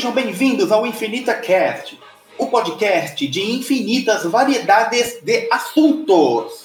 Sejam 0.00 0.14
bem-vindos 0.14 0.72
ao 0.72 0.86
Infinita 0.86 1.34
Cast, 1.34 2.00
o 2.38 2.46
podcast 2.46 3.28
de 3.28 3.52
infinitas 3.52 4.24
variedades 4.24 5.20
de 5.22 5.46
assuntos. 5.52 6.64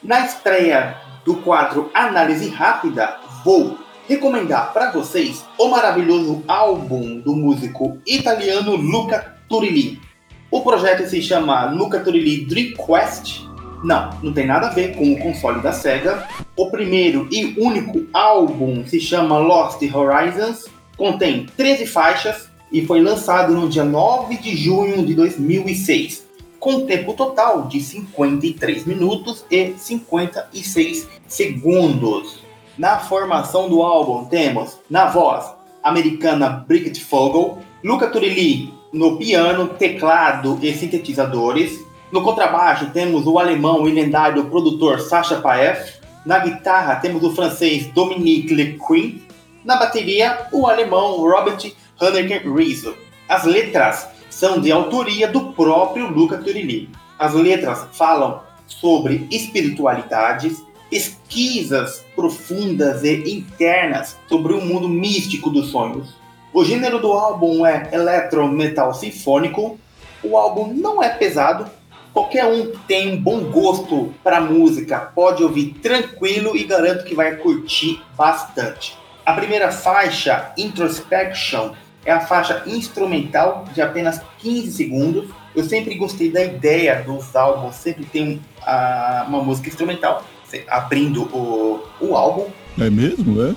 Na 0.00 0.24
estreia 0.24 0.96
do 1.24 1.38
quadro 1.38 1.90
Análise 1.92 2.48
Rápida, 2.48 3.18
vou 3.44 3.76
recomendar 4.08 4.72
para 4.72 4.92
vocês 4.92 5.44
o 5.58 5.66
maravilhoso 5.66 6.44
álbum 6.46 7.18
do 7.18 7.34
músico 7.34 7.98
italiano 8.06 8.76
Luca 8.76 9.36
Turilli. 9.48 10.00
O 10.48 10.60
projeto 10.60 11.04
se 11.08 11.20
chama 11.20 11.68
Luca 11.72 11.98
Turilli 11.98 12.44
Dream 12.44 12.74
Quest. 12.76 13.40
Não, 13.82 14.10
não 14.22 14.32
tem 14.32 14.46
nada 14.46 14.68
a 14.68 14.72
ver 14.72 14.94
com 14.94 15.12
o 15.12 15.18
console 15.18 15.60
da 15.60 15.72
Sega. 15.72 16.28
O 16.54 16.70
primeiro 16.70 17.26
e 17.28 17.56
único 17.58 18.06
álbum 18.12 18.86
se 18.86 19.00
chama 19.00 19.36
Lost 19.36 19.82
Horizons. 19.92 20.75
Contém 20.96 21.46
13 21.56 21.86
faixas 21.86 22.48
e 22.72 22.84
foi 22.84 23.00
lançado 23.00 23.52
no 23.54 23.68
dia 23.68 23.84
9 23.84 24.38
de 24.38 24.56
junho 24.56 25.04
de 25.04 25.14
2006, 25.14 26.26
com 26.58 26.86
tempo 26.86 27.12
total 27.12 27.68
de 27.68 27.80
53 27.80 28.86
minutos 28.86 29.44
e 29.50 29.74
56 29.76 31.08
segundos. 31.26 32.40
Na 32.78 32.98
formação 32.98 33.68
do 33.68 33.82
álbum 33.82 34.24
temos 34.24 34.78
na 34.88 35.06
voz 35.06 35.46
americana 35.82 36.64
Brigitte 36.66 37.04
Fogel, 37.04 37.58
Luca 37.84 38.08
Turilli 38.08 38.74
no 38.92 39.16
piano, 39.18 39.68
teclado 39.68 40.58
e 40.62 40.74
sintetizadores. 40.74 41.84
No 42.10 42.22
contrabaixo 42.22 42.90
temos 42.90 43.26
o 43.26 43.38
alemão 43.38 43.86
e 43.88 43.92
lendário 43.92 44.46
produtor 44.46 45.00
Sacha 45.00 45.36
Paef. 45.36 45.96
Na 46.24 46.38
guitarra 46.38 46.96
temos 46.96 47.22
o 47.22 47.34
francês 47.34 47.86
Dominique 47.88 48.54
Lequin. 48.54 49.22
Na 49.66 49.74
bateria, 49.74 50.46
o 50.52 50.68
alemão 50.68 51.16
Robert 51.16 51.72
Hanneken 52.00 52.54
Rizzo. 52.54 52.96
As 53.28 53.42
letras 53.42 54.06
são 54.30 54.60
de 54.60 54.70
autoria 54.70 55.26
do 55.26 55.52
próprio 55.54 56.08
Luca 56.08 56.38
Turilli. 56.38 56.88
As 57.18 57.34
letras 57.34 57.84
falam 57.90 58.42
sobre 58.68 59.26
espiritualidades, 59.28 60.62
pesquisas 60.88 62.04
profundas 62.14 63.02
e 63.02 63.28
internas 63.28 64.16
sobre 64.28 64.52
o 64.52 64.60
mundo 64.60 64.88
místico 64.88 65.50
dos 65.50 65.70
sonhos. 65.70 66.14
O 66.52 66.64
gênero 66.64 67.00
do 67.00 67.10
álbum 67.12 67.66
é 67.66 67.90
electro 67.92 68.46
metal 68.46 68.94
sinfônico. 68.94 69.80
O 70.22 70.36
álbum 70.36 70.72
não 70.72 71.02
é 71.02 71.08
pesado. 71.08 71.68
Qualquer 72.12 72.44
um 72.46 72.70
que 72.70 72.78
tem 72.86 73.14
um 73.14 73.20
bom 73.20 73.40
gosto 73.50 74.14
para 74.22 74.40
música 74.40 75.00
pode 75.12 75.42
ouvir 75.42 75.74
tranquilo 75.82 76.56
e 76.56 76.62
garanto 76.62 77.04
que 77.04 77.16
vai 77.16 77.34
curtir 77.34 78.00
bastante. 78.16 78.96
A 79.26 79.32
primeira 79.32 79.72
faixa, 79.72 80.52
Introspection, 80.56 81.72
é 82.04 82.12
a 82.12 82.20
faixa 82.20 82.62
instrumental 82.64 83.64
de 83.74 83.82
apenas 83.82 84.22
15 84.38 84.70
segundos. 84.70 85.28
Eu 85.52 85.64
sempre 85.64 85.96
gostei 85.96 86.30
da 86.30 86.44
ideia 86.44 87.02
dos 87.02 87.34
álbuns, 87.34 87.74
sempre 87.74 88.04
tem 88.04 88.40
uh, 88.60 89.26
uma 89.26 89.42
música 89.42 89.68
instrumental 89.68 90.24
abrindo 90.68 91.24
o, 91.36 91.84
o 92.00 92.16
álbum. 92.16 92.46
É 92.78 92.88
mesmo, 92.88 93.42
é? 93.42 93.56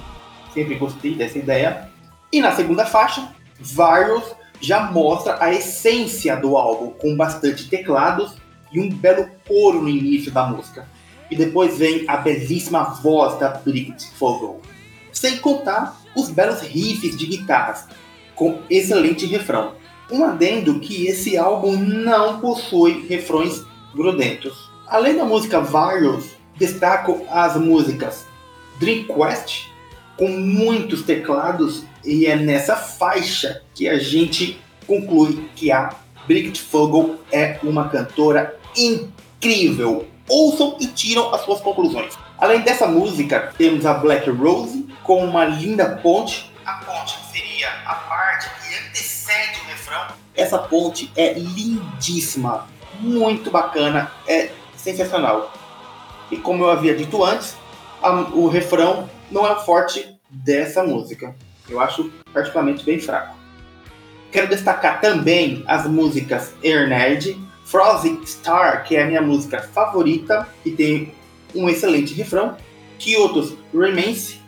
Sempre 0.55 0.73
gostei 0.73 1.13
dessa 1.13 1.37
ideia. 1.37 1.87
E 2.33 2.41
na 2.41 2.51
segunda 2.55 2.83
faixa, 2.83 3.29
Virus 3.59 4.23
já 4.59 4.89
mostra 4.91 5.37
a 5.39 5.53
essência 5.53 6.35
do 6.35 6.57
álbum, 6.57 6.89
com 6.93 7.15
bastante 7.15 7.69
teclados 7.69 8.33
e 8.73 8.79
um 8.79 8.89
belo 8.89 9.29
coro 9.47 9.83
no 9.83 9.89
início 9.89 10.31
da 10.31 10.47
música. 10.47 10.87
E 11.29 11.35
depois 11.35 11.77
vem 11.77 12.05
a 12.07 12.17
belíssima 12.17 12.85
voz 12.85 13.39
da 13.39 13.49
Brigitte 13.49 14.07
Fogel. 14.15 14.59
Sem 15.11 15.37
contar 15.37 15.99
os 16.15 16.29
belos 16.29 16.61
riffs 16.61 17.17
de 17.17 17.25
guitarras, 17.25 17.85
com 18.35 18.59
excelente 18.69 19.25
refrão. 19.25 19.73
Um 20.11 20.23
adendo 20.23 20.79
que 20.79 21.07
esse 21.07 21.37
álbum 21.37 21.77
não 21.77 22.39
possui 22.39 23.05
refrões 23.07 23.63
grudentos. 23.93 24.69
Além 24.87 25.15
da 25.15 25.25
música 25.25 25.61
Virus, 25.61 26.31
destaco 26.57 27.25
as 27.29 27.55
músicas 27.55 28.25
Dream 28.79 29.05
Quest, 29.05 29.67
com 30.17 30.27
muitos 30.27 31.03
teclados, 31.03 31.83
e 32.03 32.25
é 32.25 32.35
nessa 32.35 32.75
faixa 32.75 33.61
que 33.75 33.87
a 33.87 33.99
gente 33.99 34.59
conclui 34.87 35.49
que 35.55 35.71
a 35.71 35.93
Brigitte 36.25 36.61
Fogel 36.61 37.19
é 37.31 37.59
uma 37.63 37.89
cantora 37.89 38.57
incrível. 38.75 40.07
Ouçam 40.27 40.77
e 40.79 40.87
tiram 40.87 41.33
as 41.33 41.41
suas 41.41 41.59
conclusões. 41.61 42.13
Além 42.37 42.61
dessa 42.61 42.87
música, 42.87 43.53
temos 43.57 43.85
a 43.85 43.93
Black 43.93 44.29
Rose 44.29 44.87
com 45.03 45.23
uma 45.23 45.45
linda 45.45 45.97
ponte. 45.97 46.51
A 46.65 46.73
ponte 46.73 47.17
seria 47.31 47.69
a 47.85 47.95
parte 47.95 48.49
que 48.61 48.75
antecede 48.75 49.59
o 49.61 49.67
refrão. 49.67 50.07
Essa 50.35 50.59
ponte 50.59 51.11
é 51.15 51.33
lindíssima, 51.33 52.67
muito 52.99 53.49
bacana, 53.49 54.11
é 54.27 54.51
sensacional. 54.77 55.51
E 56.31 56.37
como 56.37 56.63
eu 56.63 56.69
havia 56.69 56.95
dito 56.95 57.23
antes, 57.23 57.55
a, 58.01 58.11
o 58.11 58.47
refrão 58.47 59.09
não 59.31 59.45
é 59.45 59.51
o 59.51 59.59
forte 59.61 60.19
dessa 60.29 60.83
música. 60.83 61.35
Eu 61.67 61.79
acho 61.79 62.11
particularmente 62.33 62.83
bem 62.83 62.99
fraco. 62.99 63.37
Quero 64.31 64.47
destacar 64.47 65.01
também 65.01 65.63
as 65.67 65.87
músicas 65.87 66.53
Air 66.63 66.87
Nerd, 66.87 67.35
Frozen 67.65 68.25
Star, 68.25 68.83
que 68.83 68.95
é 68.95 69.03
a 69.03 69.05
minha 69.05 69.21
música 69.21 69.61
favorita 69.61 70.47
e 70.63 70.71
tem 70.71 71.13
um 71.55 71.67
excelente 71.67 72.13
refrão, 72.13 72.55
Kyoto's 72.99 73.53
Remains, 73.73 74.39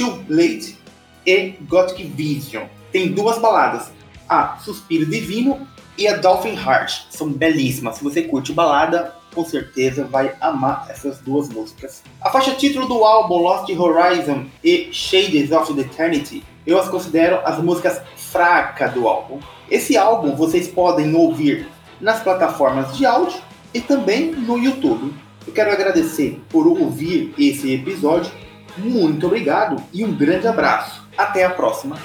Too 0.00 0.24
Late 0.30 0.78
e 1.26 1.50
Gothic 1.68 2.02
Vision. 2.04 2.64
Tem 2.90 3.12
duas 3.12 3.38
baladas, 3.38 3.92
a 4.26 4.56
Suspiro 4.56 5.04
Divino 5.04 5.68
e 5.98 6.08
a 6.08 6.16
Dolphin 6.16 6.54
Heart. 6.54 7.08
São 7.10 7.30
belíssimas. 7.30 7.96
Se 7.96 8.04
você 8.04 8.22
curte 8.22 8.50
balada, 8.50 9.14
com 9.34 9.44
certeza 9.44 10.06
vai 10.06 10.34
amar 10.40 10.86
essas 10.88 11.18
duas 11.18 11.50
músicas. 11.50 12.02
A 12.22 12.30
faixa 12.30 12.52
título 12.52 12.88
do 12.88 13.04
álbum 13.04 13.42
Lost 13.42 13.68
Horizon 13.68 14.46
e 14.64 14.88
Shades 14.90 15.52
of 15.52 15.74
the 15.74 15.82
Eternity, 15.82 16.42
eu 16.66 16.80
as 16.80 16.88
considero 16.88 17.38
as 17.44 17.62
músicas 17.62 18.00
fracas 18.16 18.94
do 18.94 19.06
álbum. 19.06 19.38
Esse 19.70 19.98
álbum 19.98 20.34
vocês 20.34 20.66
podem 20.66 21.14
ouvir 21.14 21.68
nas 22.00 22.22
plataformas 22.22 22.96
de 22.96 23.04
áudio 23.04 23.38
e 23.74 23.82
também 23.82 24.30
no 24.32 24.56
YouTube. 24.56 25.12
Eu 25.46 25.52
quero 25.52 25.70
agradecer 25.70 26.40
por 26.48 26.66
ouvir 26.66 27.34
esse 27.38 27.74
episódio. 27.74 28.32
Muito 28.78 29.26
obrigado 29.26 29.82
e 29.92 30.04
um 30.04 30.12
grande 30.12 30.46
abraço. 30.46 31.02
Até 31.16 31.44
a 31.44 31.50
próxima. 31.50 31.96